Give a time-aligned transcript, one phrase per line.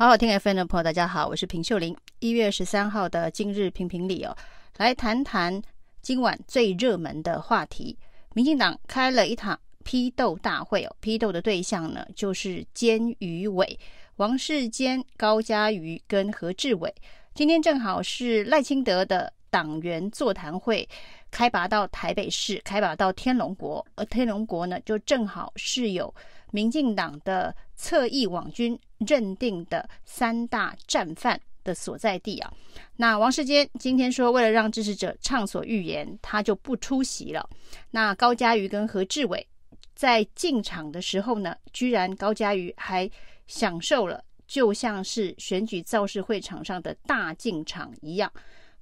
[0.00, 1.94] 好好听 FM 的朋友，大家好，我是平秀玲。
[2.20, 4.34] 一月十三号的今日评评理哦，
[4.78, 5.60] 来谈谈
[6.00, 7.98] 今晚最热门的话题。
[8.32, 13.78] 民进党开了一场批斗大会哦，批斗的对象呢就是监与委、
[14.16, 16.90] 王世坚、高嘉瑜跟何志伟。
[17.34, 20.88] 今天正好是赖清德的党员座谈会
[21.30, 26.14] 开拔到台北市，开拔到天龙国，而天龙国呢就正好是有
[26.52, 32.52] 民进党的侧翼网军认定的三大战犯的所在地啊，
[32.96, 37.48] 那王世坚今天说，为了让支持者畅所欲言，他就不出席了。
[37.90, 39.46] 那高嘉瑜跟何志伟
[39.94, 43.10] 在进场的时候呢，居然高嘉瑜还
[43.46, 48.30] 享受了，就像是选举造势会场上的大进场一样。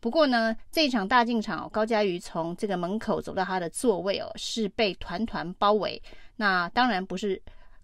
[0.01, 6.01] 不过呢，这一场大进场，高嘉瑜从这个门口走到他的座位哦，是被团团包围。
[6.37, 7.41] 那当然不是。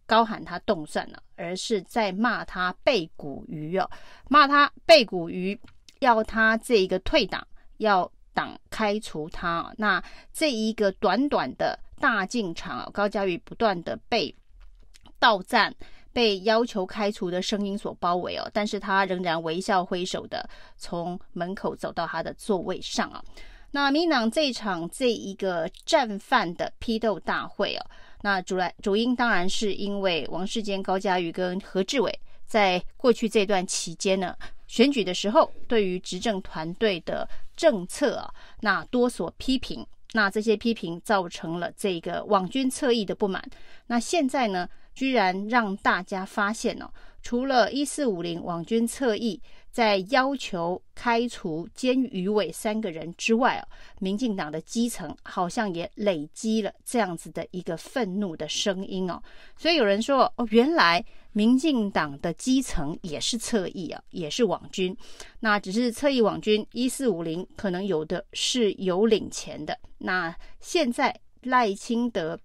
[0.06, 3.90] 高喊他动算了，而是在骂他背骨鱼哦，
[4.28, 5.58] 骂他背骨鱼，
[6.00, 7.46] 要他这一个退党，
[7.78, 9.72] 要党开除他。
[9.78, 14.34] 那这一个短短的大进场，高嘉瑜不断的被
[15.18, 15.74] 倒赞，
[16.12, 23.24] 被要求开除的声音所包围哦，但是他仍然微笑挥手的从门口走到他的座位上啊。
[23.70, 27.86] 那民进党这一场这一个战犯的批斗大会哦。
[28.24, 34.34] 那主来主因当然是因为王世坚、高嘉瑜跟何志伟在过去这段期间呢，
[34.66, 43.46] 选举的时候对于执政团队的政策啊，那多所批评，那这些批评造成了这个网军侧翼的不满。
[43.88, 46.88] 那现在呢，居然让大家发现哦，
[47.20, 49.38] 除了一四五零网军侧翼。
[49.74, 53.66] 在要求开除监与委三个人之外哦，
[53.98, 59.20] 民进党的基层好像也累积了这样子的一个愤怒的声音哦，
[59.56, 64.96] 所以有人说哦，原来民进党的基层也是侧翼啊，也是网军，
[65.40, 72.38] 那只是侧翼网军一四五零可能有的是有领钱的，那现在赖清德。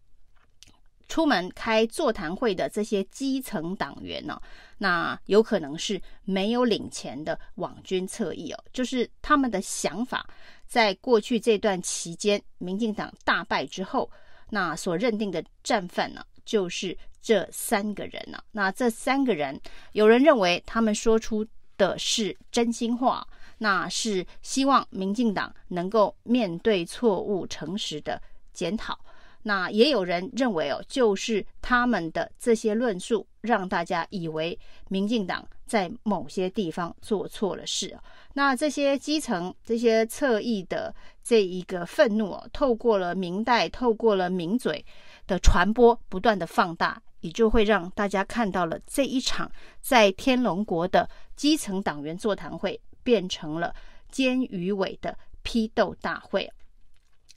[1.10, 4.40] 出门开座谈会的这些基层党员呢，
[4.78, 10.26] 那有可能是没有领钱的网军侧翼哦，就是他们的想法，
[10.68, 14.10] 在过去这段期间，民进党大败之后，
[14.52, 18.42] 那所认定的战犯呢，就是这三个人呢。
[18.52, 19.60] 那这三个人，
[19.94, 21.44] 有人认为他们说出
[21.76, 23.28] 的是真心话，
[23.58, 28.22] 那是希望民进党能够面对错误，诚实的
[28.54, 28.98] 检讨。
[29.44, 34.58] 那也有人认为哦，就是他们的这些论述，让大家以为
[34.90, 37.98] 民进党在某些地方做错了事。
[38.34, 44.86] 那这些基层、这些侧翼的这一个愤怒哦，透过了民代，透过了名嘴
[45.26, 49.52] 的传播，不断的放大，也就会让大家看到了这一场
[49.82, 53.74] 在天龙国的基层党员座谈会，变成了
[54.12, 56.52] 监与委的批斗大会。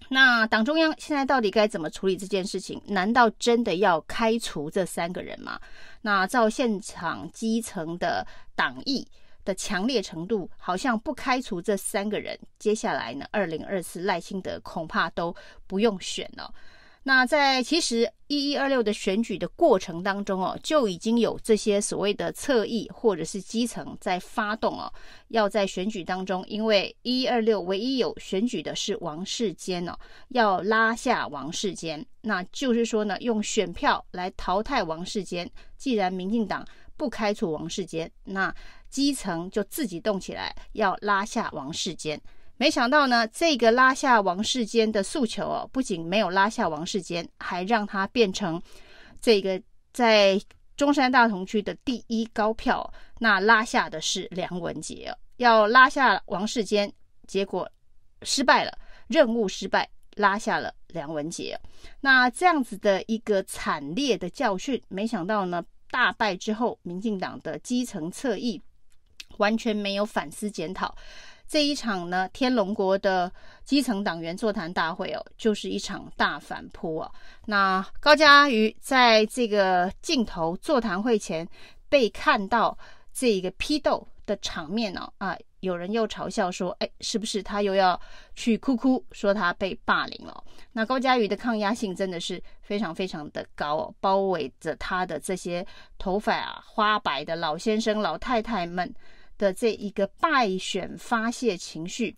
[0.09, 2.81] 那党中央现在到底该怎么处理这件事情？
[2.87, 5.59] 难道真的要开除这三个人吗？
[6.01, 9.07] 那照现场基层的党意
[9.45, 15.35] 的强烈程度，好像不开除这三个人，接下来呢，二零二四赖清德恐怕都
[15.67, 16.53] 不用选了。
[17.05, 24.91] 那在其实一一二六的选举的过程当中哦，就已经有这些所谓的侧翼或者是基层在发动哦，
[25.29, 29.95] 要在选举当中，因为一一二六唯一有选举的是王世坚哦，
[30.29, 35.51] 要拉下王世坚，那就是说呢，用选票来淘汰王世坚。
[35.77, 36.67] 既然民进党
[36.97, 38.55] 不开除王世坚，那
[38.89, 42.19] 基层就自己动起来，要拉下王世坚。
[42.63, 48.63] 没想到呢，这个拉下王世坚的诉求哦，不仅没有拉下王世坚，还让他变成
[49.21, 49.61] 这个
[49.93, 50.41] 在
[50.77, 52.89] 中山大同区的第一高票。
[53.19, 56.93] 那拉下的是梁文杰，要拉下王世坚，
[57.27, 57.69] 结果
[58.23, 58.79] 失败了，
[59.09, 61.59] 任务失败，拉下了梁文杰。
[62.01, 68.63] 那这样子的一个惨烈的教训，没想到呢，大败之后，民进党的基层侧翼
[69.39, 70.95] 完全没有反思检讨。
[71.53, 73.31] 这一场呢，天龙国的
[73.63, 77.13] 基层党员座谈大会哦，就是一场大反扑哦。
[77.45, 81.47] 那高嘉瑜在这个镜头座谈会前
[81.91, 82.75] 被看到
[83.13, 88.01] 这个批斗的场面呢，啊，有人又嘲笑说，哎，是不是他又要
[88.35, 90.43] 去哭哭，说他被霸凌了？
[90.73, 95.67] 那高嘉瑜的抗压性真的是非常非常的高哦，包围着他的这些
[95.99, 98.91] 头发啊花白的老先生、老太太们。
[99.43, 102.17] 的这一个败选发泄情绪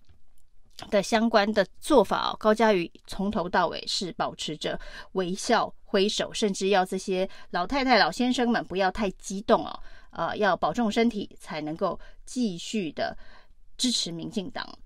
[0.91, 4.79] 的相关的做法哦，高嘉瑜从头到尾是保持着
[5.13, 9.81] 微笑挥手，甚至要这些老太太、老先生们不要太激动哦，
[10.11, 13.17] 呃，要保重身体，才能够继续的
[13.79, 14.79] 支持民进党。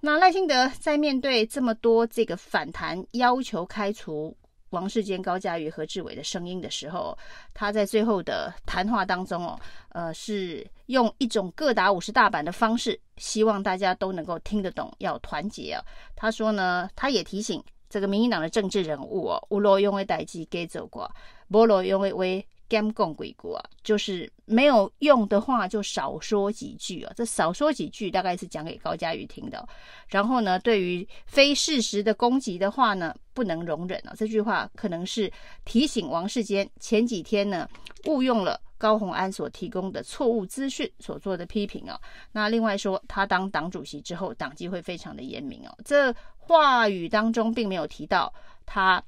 [0.00, 4.36] 那赖清德在面对这么多这个反弹，要求开除
[4.70, 7.16] 王世坚、高嘉瑜、何志伟的声音的时候，
[7.54, 15.84] 他在最后的谈话当中哦，呃，是用一种各打五十大板的方式，希望大家都能够听得懂，要团结啊。
[16.16, 21.10] 他说呢，他也提醒这个民进党的政治人物哦，有路用的代志给走过，
[21.48, 22.24] 无路用的话。
[22.70, 27.12] 干共鬼谷啊，就是没有用的话就少说几句啊。
[27.14, 29.66] 这少说几句大概是讲给高嘉瑜听的。
[30.08, 34.12] 然后呢，对于非事实的攻击的话呢，不能容忍啊。
[34.16, 35.32] 这句话可能是
[35.64, 37.68] 提醒王世坚前几天呢
[38.06, 42.00] 误用了高虹安所提供的错误资讯所做的批评啊。
[42.32, 45.78] 那另外说，他当党主席之后，党纪会非常的严明哦。
[45.84, 48.32] 这话语当中并没有提到
[48.66, 49.02] 他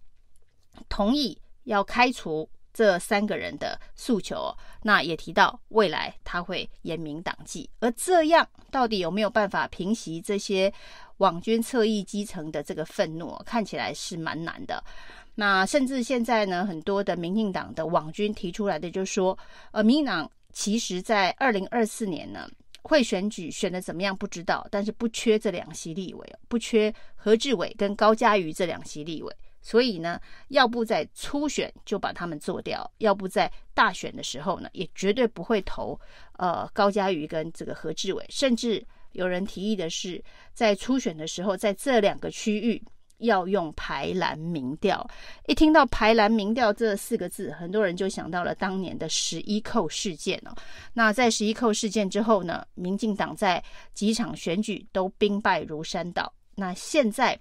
[0.88, 2.48] 同意要开除。
[2.72, 10.72] 这三个人的诉求，那也提到未来他会严明党纪，而这样到底有没有办法平息这些
[11.18, 13.36] 网军侧翼基层的这个愤怒？
[13.44, 14.82] 看起来是蛮难的。
[15.34, 19.38] 那甚至现在呢，很多的民进党的网军提出来的就是说，
[19.70, 22.48] 呃，民进党其实在二零二四年呢
[22.82, 29.34] 会选举选的怎么样不知道，但是不缺这两席立委，不缺何志伟跟高嘉瑜这两席立委。
[29.62, 35.98] 所以呢，要不在初选就把他们做掉，要不在大选的时候呢，也绝对不会投
[36.36, 38.26] 呃高嘉瑜跟这个何志伟。
[38.28, 40.22] 甚至有人提议的是，
[40.52, 42.82] 在初选的时候，在这两个区域
[43.18, 45.08] 要用排蓝民调。
[45.46, 50.52] 一听到排蓝民调这四个字，很多人就想到了当年的十一扣事件哦。
[50.92, 53.62] 那在十一扣事件之后呢，民进党在
[53.94, 56.34] 几场选举都兵败如山倒。
[56.56, 57.38] 那现在。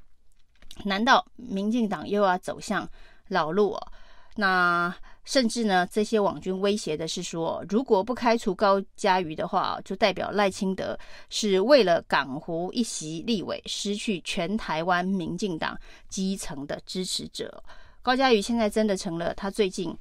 [0.85, 2.87] 难道民进党又要走向
[3.27, 3.87] 老路哦？
[4.35, 4.95] 那
[5.25, 10.97] 甚至呢，这些网军威胁的是说，如果不开除高嘉瑜的话，就代表赖清德
[11.29, 17.61] 是为了港湖一席立委，失去全台湾民进党基层的支持者。
[18.01, 19.95] 高嘉瑜现在真的成了他最近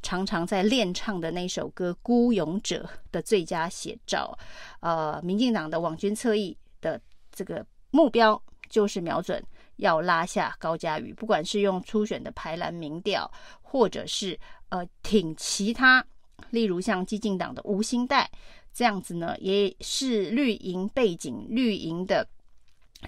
[0.00, 4.36] 常常在练唱的那首歌《孤勇者》的最佳写照。
[4.80, 6.98] 呃，民进党的网军侧翼的
[7.32, 8.40] 这个目标
[8.70, 9.42] 就是瞄准。
[9.76, 13.30] 要拉下高嘉瑜，不管是用初选的排蓝民调，
[13.60, 14.38] 或者是
[14.68, 16.04] 呃挺其他，
[16.50, 18.26] 例如像激进党的吴欣岱
[18.72, 22.26] 这样子呢，也是绿营背景、绿营的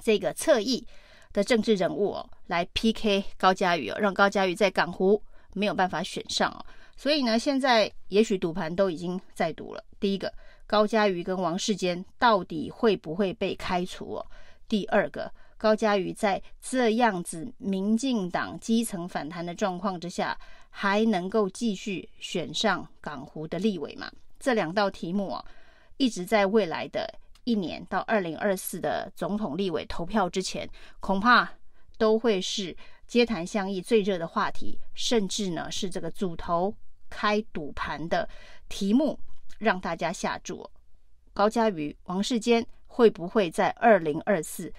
[0.03, 0.87] 这个侧翼
[1.33, 5.23] 的政治人物哦，来 PK 高嘉瑜哦，让高嘉瑜在港湖
[5.53, 6.65] 没有办法选上哦。
[6.97, 9.85] 所以呢，现在也许赌盘都已经在赌了。
[10.01, 10.33] 第一个，
[10.67, 14.27] 高嘉瑜跟王世坚到底会不会被开除哦？
[14.69, 15.31] 第二个。
[15.65, 20.39] 高嘉瑜在这样子民进党基层反弹的状况之下，
[20.69, 24.13] 还能够继续选上港湖的立委吗？
[24.39, 25.43] 这两道题目啊，
[25.97, 27.11] 一直在未来的
[27.45, 30.69] 一年到二零二四的总统立委投票之前，
[31.01, 31.51] 恐怕
[31.97, 32.77] 都会是
[33.07, 36.77] 街谈巷议最热的话题，甚至呢是这个组头
[37.09, 38.29] 开赌盘的
[38.69, 39.19] 题目，
[39.57, 40.69] 让大家下注。
[41.33, 44.71] 高嘉瑜、王世坚会不会在二零二四？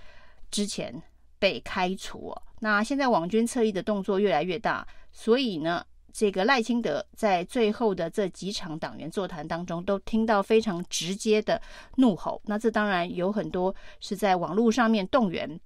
[0.56, 1.04] 之前
[1.38, 11.62] 被开除哦，那现在网军侧翼的动作越来越大，所以呢，这个赖清德在最后的这几场党员座谈当中，都听到非常直接的
[11.98, 12.42] 怒吼。
[12.46, 15.60] 那这当然有很多是在网络上面动员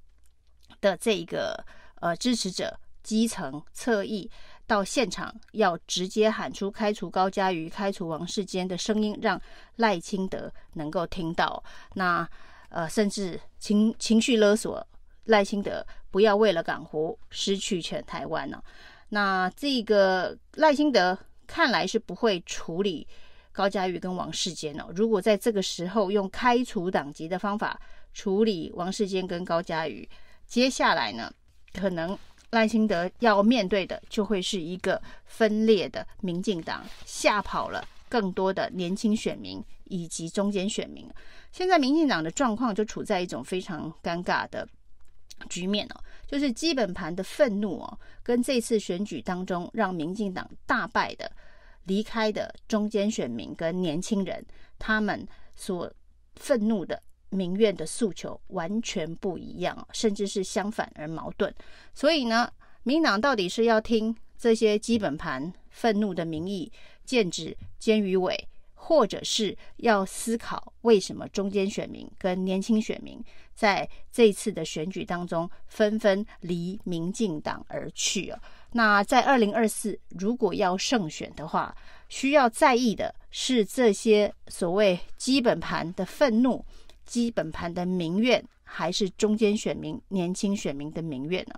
[0.82, 1.64] 的这个
[2.02, 4.28] 呃支持者，基层侧翼
[4.66, 9.40] 到现场要直接喊出开除高嘉瑜、开除王世坚的声音，让
[9.76, 11.64] 赖清德能够听到。
[11.94, 12.28] 那。
[12.70, 14.86] 呃，甚至情情绪勒索
[15.26, 18.64] 赖清德，不要为了港湖失去全台湾呢、哦。
[19.10, 23.08] 那这个赖清德看来是不会处理
[23.52, 24.86] 高嘉瑜跟王世坚哦。
[24.96, 27.80] 如果在这个时候用开除党籍的方法
[28.14, 30.08] 处理王世坚跟高嘉瑜，
[30.48, 31.32] 接下来呢，
[31.74, 32.18] 可能
[32.52, 41.08] 赖清德要面对的就会是一个分裂的民进党，吓跑了更多的年轻选民以及中间选民。
[41.52, 44.68] 现在民进党的状况就处在一种非常尴尬的
[45.50, 51.32] 局面哦，就是基本盘的愤怒哦，跟这次选举当中让民进党大败的
[51.86, 54.46] 离开的中间选民跟年轻人，
[54.78, 55.92] 他们所
[56.36, 61.54] 愤怒的民怨的诉求完全不一样，甚至是相反而矛盾。
[61.94, 62.52] 所以呢，
[62.84, 66.72] 民进党到底是要听这些基本盘愤怒的民意，
[67.06, 68.49] 剑指监与委？
[68.82, 73.22] 或者是要思考为什么中间选民跟年轻选民
[73.54, 78.42] 在这次的选举当中纷纷离民进党而去啊？
[78.72, 81.76] 那在二零二四如果要胜选的话，
[82.08, 86.64] 需要在意的是这些所谓基本盘的愤怒、
[87.06, 91.54] 基本盘的民怨，还是中间选民、年轻选民的民怨呢？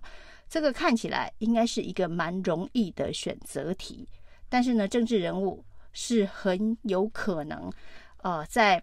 [0.50, 4.06] 这个看起来应该是一个蛮容易的选择题，
[4.50, 7.72] 但是呢，政治人物是很有可能，
[8.18, 8.82] 呃，在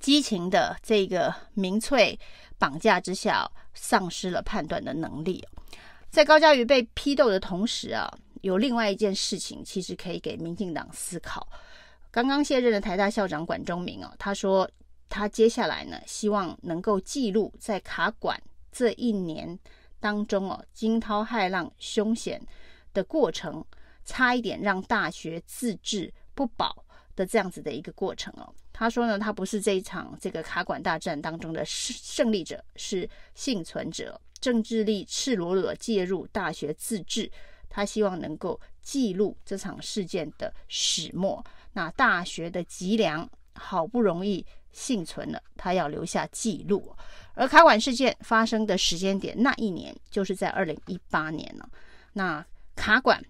[0.00, 2.18] 激情的这个民粹
[2.58, 5.42] 绑架之下，丧失了判断的能力。
[6.10, 8.10] 在高嘉瑜被批斗的同时啊，
[8.42, 11.46] 有另外一件事情，其实可以给民进党思考。
[12.10, 14.68] 刚刚卸任的台大校长管中闵哦，他说
[15.08, 18.40] 他接下来呢，希望能够记录在卡管
[18.72, 19.58] 这一年
[20.00, 22.40] 当中哦，惊涛骇浪凶险
[22.94, 23.62] 的过程，
[24.06, 26.82] 差一点让大学自治不保
[27.14, 28.50] 的这样子的一个过程哦。
[28.72, 34.18] 他说呢，他不是这一场这个卡管大战当中的胜胜利者，是幸存者。
[34.38, 37.30] 政治力赤裸裸介入大学自治，
[37.70, 41.44] 他希望能够记录这场事件的始末。
[41.72, 46.94] 那大学的脊梁好不容易幸存了，他要留下记录。
[47.32, 51.68] 而卡管事件发生的时间点那一年，就是在二零一八年了。
[52.12, 52.44] 那
[52.76, 53.24] 卡管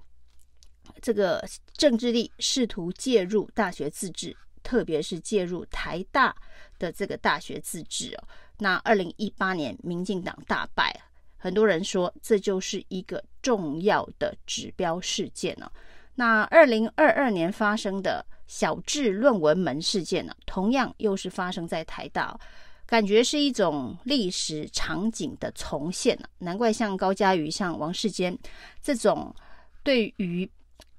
[1.00, 6.34] 这个政治力试图介入大学自治，特别是介入台大
[6.78, 8.24] 的这个大学自治哦。
[8.58, 10.98] 那二零一八年，民进党大败，
[11.36, 15.70] 很多人说这就是一个重要的指标事件呢。
[16.14, 22.38] 那二零二二年发生的小智论文门事件呢，同样又是发生在台大，
[22.86, 26.18] 感觉是一种历史场景的重现。
[26.38, 28.36] 难怪像高嘉瑜、像王世坚
[28.80, 29.34] 这种
[29.82, 30.50] 对于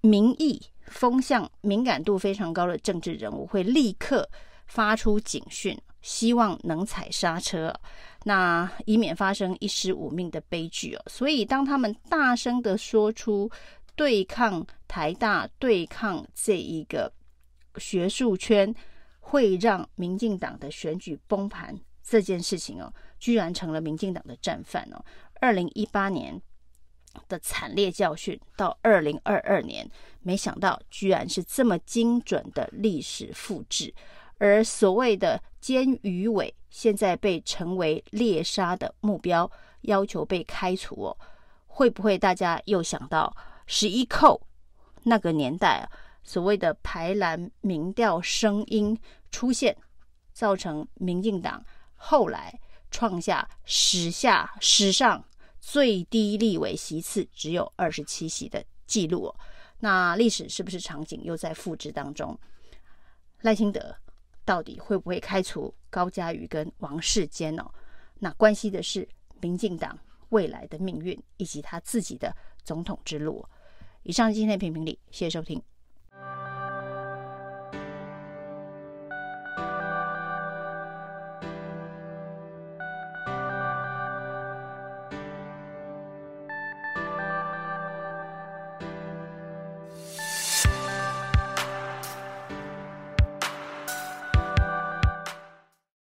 [0.08, 4.30] 民意风向敏感度非常高的政治人物，会立刻
[4.66, 5.78] 发出警讯。
[6.00, 7.74] 希望能踩刹车，
[8.24, 11.04] 那以免发生一尸五命的悲剧哦。
[11.08, 13.50] 所以，当他们大声的说出
[13.94, 17.12] 对抗台大、对抗这一个
[17.78, 18.74] 学术圈，
[19.20, 25.04] 会让民进党的选举崩盘这件事情哦，居然成了民进党的战犯哦。
[25.42, 26.40] 二零一八年
[27.28, 29.90] 的惨烈教训，到二零二二年，
[30.22, 33.94] 没想到居然是这么精准的历史复制。
[34.38, 39.50] 而所谓的监于委，现在被成为猎杀的目标，
[39.82, 41.18] 要求被开除哦。
[41.66, 44.42] 会不会大家又想到十一扣
[45.04, 45.90] 那个年代啊？
[46.24, 49.00] 所谓的排蓝民调声音
[49.32, 49.76] 出现，
[50.34, 51.64] 造成民进党
[51.96, 52.60] 后来
[52.92, 55.24] 创下史下史上
[55.68, 59.36] 最低立委席次只有二十七席的记录哦。
[59.80, 62.40] 那历史是不是场景又在复制当中？
[63.42, 63.94] 赖清德。
[64.46, 67.70] 到底会不会开除高嘉瑜跟王世坚呢？
[68.20, 69.06] 那关系的是
[69.42, 72.34] 民进党未来的命运以及他自己的
[72.64, 73.46] 总统之路。
[74.04, 75.62] 以上今天的评评理，谢谢收听。